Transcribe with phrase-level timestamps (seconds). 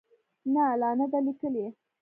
[0.53, 1.65] نه، لا نه ده لیکلې